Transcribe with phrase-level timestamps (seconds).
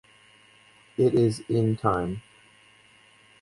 [0.97, 2.23] It is in time.